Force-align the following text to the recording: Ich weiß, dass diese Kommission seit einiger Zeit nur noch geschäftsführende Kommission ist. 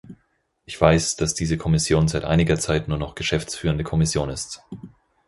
Ich 0.65 0.81
weiß, 0.81 1.17
dass 1.17 1.35
diese 1.35 1.59
Kommission 1.59 2.07
seit 2.07 2.25
einiger 2.25 2.57
Zeit 2.57 2.87
nur 2.87 2.97
noch 2.97 3.13
geschäftsführende 3.13 3.83
Kommission 3.83 4.31
ist. 4.31 4.63